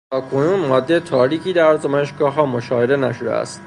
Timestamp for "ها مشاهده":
2.33-2.97